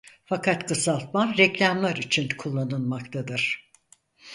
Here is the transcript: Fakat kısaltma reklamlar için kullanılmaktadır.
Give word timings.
Fakat 0.25 0.65
kısaltma 0.67 1.37
reklamlar 1.37 1.95
için 1.95 2.29
kullanılmaktadır. 2.37 3.69